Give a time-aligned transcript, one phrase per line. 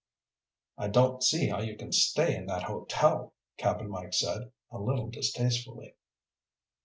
[0.79, 5.11] "I don't see how you can stay in that hotel," Cap'n Mike said, a little
[5.11, 5.93] distastefully.